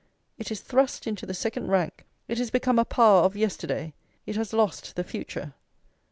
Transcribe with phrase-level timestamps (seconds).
[0.39, 3.93] It is thrust into the second rank, it is become a power of yesterday,
[4.25, 5.53] it has lost the future.